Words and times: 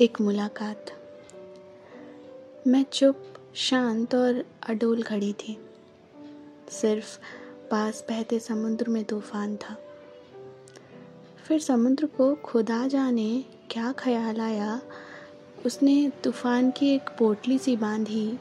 एक 0.00 0.20
मुलाकात। 0.20 0.86
मैं 2.66 2.84
चुप, 2.92 3.22
शांत 3.54 4.14
और 4.14 4.44
अडोल 4.68 5.02
खड़ी 5.02 5.32
थी। 5.32 5.66
सिर्फ़ 6.70 7.18
पास 7.70 8.06
बहते 8.08 8.38
समुद्र 8.38 8.88
में 8.88 9.04
तूफ़ान 9.04 9.56
था। 9.56 9.78
फिर 11.48 11.60
समुद्र 11.60 12.06
को 12.06 12.34
खुदा 12.34 12.86
जाने 12.86 13.44
क्या 13.70 13.92
ख्याल 13.92 14.40
आया? 14.40 14.80
उसने 15.66 16.12
तूफ़ान 16.24 16.70
की 16.70 16.94
एक 16.94 17.02
पोटली 17.02 17.58
सी 17.58 17.76
बांधी, 17.76 18.38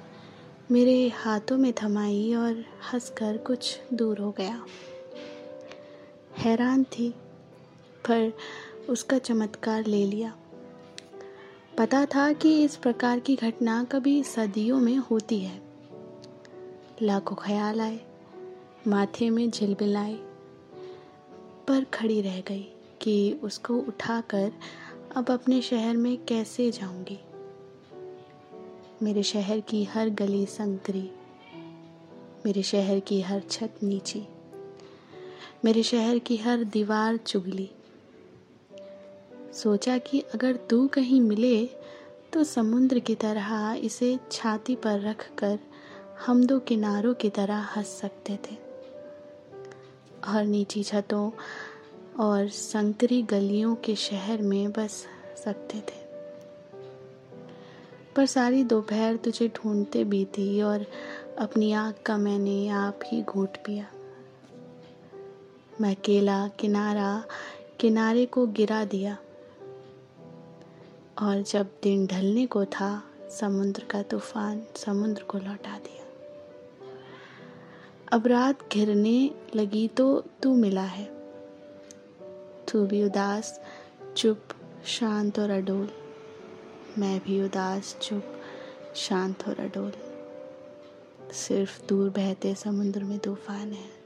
मेरे 0.71 1.09
हाथों 1.09 1.57
में 1.57 1.73
थमाई 1.83 2.33
और 2.33 2.65
हंसकर 2.93 3.37
कुछ 3.37 3.79
दूर 3.93 4.19
हो 4.19 4.31
गया। 4.31 4.65
हैरान 6.37 6.83
थी, 6.83 7.09
पर 8.09 8.33
उसका 8.89 9.17
चमत्कार 9.17 9.85
ले 9.85 10.05
लिया। 10.05 10.37
पता 11.77 12.05
था 12.05 12.33
कि 12.33 12.63
इस 12.63 12.75
प्रकार 12.75 13.19
की 13.19 13.35
घटना 13.35 13.83
कभी 13.83 14.23
सदियों 14.23 14.79
में 14.79 14.97
होती 14.97 15.39
है। 15.39 15.61
लाखों 17.01 17.35
ख्याल 17.35 17.81
आए, 17.81 17.99
माथे 18.87 19.29
में 19.29 19.49
झिलबिलाए 19.51 20.13
पर 21.67 21.83
खड़ी 21.83 22.21
रह 22.21 22.41
गई 22.41 22.67
कि 23.01 23.39
उसको 23.43 23.77
उठाकर 23.77 24.51
अब 25.15 25.31
अपने 25.31 25.61
शहर 25.61 25.97
में 25.97 26.25
कैसे 26.25 26.71
जाऊँगी। 26.71 27.19
मेरे 29.03 29.23
शहर 29.23 29.59
की 29.59 29.83
हर 29.83 30.09
गली 30.09 30.45
संकरी 30.45 31.09
मेरे 32.45 32.63
शहर 32.63 32.99
की 32.99 33.21
हर 33.21 33.39
छत 33.39 33.79
नीची, 33.83 34.27
मेरे 35.65 35.83
शहर 35.83 36.19
की 36.19 36.37
हर 36.37 36.63
दीवार 36.63 37.17
चुगली 37.17 37.69
सोचा 39.55 39.97
कि 39.97 40.19
अगर 40.19 40.55
तू 40.55 40.87
कहीं 40.87 41.21
मिले 41.21 41.65
तो 42.33 42.43
समुद्र 42.43 42.99
की 42.99 43.15
तरह 43.15 43.73
इसे 43.73 44.19
छाती 44.31 44.75
पर 44.75 44.99
रख 44.99 45.35
कर 45.37 45.59
हम 46.25 46.45
दो 46.45 46.59
किनारों 46.59 47.13
की 47.13 47.29
तरह 47.29 47.55
हंस 47.55 47.87
सकते 47.87 48.33
थे। 48.33 48.55
और 50.27 50.43
नीची 50.43 50.83
छतों 50.83 51.31
और 52.19 52.49
संकरी 52.49 53.21
गलियों 53.21 53.75
के 53.75 53.95
शहर 53.95 54.41
में 54.41 54.71
बस 54.71 55.07
सकते 55.43 55.77
थे। 55.77 56.05
पर 58.15 58.25
सारी 58.25 58.63
दोपहर 58.63 59.15
तुझे 59.15 59.47
ढूंढते 59.47 60.03
बीती 60.03 60.61
और 60.61 60.85
अपनी 61.39 61.71
आँख 61.71 61.95
का 62.05 62.17
मैंने 62.17 62.67
आप 62.67 62.99
ही 63.05 63.21
घूट 63.21 63.57
पिया। 63.57 63.87
मैं 65.81 65.95
केला, 65.95 66.47
किनारा, 66.47 67.23
किनारे 67.79 68.25
को 68.25 68.47
गिरा 68.47 68.85
दिया। 68.85 69.17
और 71.21 71.41
जब 71.41 71.67
दिन 71.83 72.07
ढलने 72.07 72.45
को 72.45 72.65
था, 72.65 73.03
समुद्र 73.29 73.83
का 73.83 74.01
तूफ़ान 74.01 74.63
समुद्र 74.75 75.23
को 75.23 75.37
लौटा 75.37 75.79
दिया। 75.79 76.05
अब 78.11 78.27
रात 78.27 78.73
घिरने 78.73 79.31
लगी 79.55 79.87
तो 79.87 80.23
तू 80.43 80.55
मिला 80.55 80.81
है। 80.81 81.05
तू 82.71 82.85
भी 82.85 83.03
उदास, 83.03 83.61
चुप, 84.17 84.41
शांत 84.85 85.39
और 85.39 85.49
अडोल। 85.49 85.89
मैं 86.97 87.19
भी 87.19 87.43
उदास, 87.43 87.97
चुप, 88.01 88.23
शांत 88.95 89.47
और 89.47 89.59
अडोल। 89.59 89.93
सिर्फ़ 91.31 91.85
दूर 91.85 92.09
बहते 92.09 92.55
समुद्र 92.55 93.03
में 93.03 93.19
तूफ़ान 93.19 93.71
है। 93.71 94.04